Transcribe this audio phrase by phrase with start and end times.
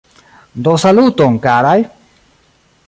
[0.67, 1.79] Do saluton, karaj!